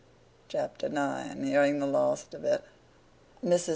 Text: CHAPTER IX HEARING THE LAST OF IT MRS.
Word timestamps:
CHAPTER 0.47 0.87
IX 0.87 1.35
HEARING 1.45 1.77
THE 1.77 1.85
LAST 1.85 2.33
OF 2.33 2.43
IT 2.43 2.63
MRS. 3.45 3.69